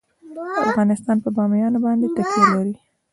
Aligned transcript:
افغانستان 0.69 1.17
په 1.23 1.29
بامیان 1.37 1.73
باندې 1.85 2.07
تکیه 2.15 2.43
لري. 2.53 2.73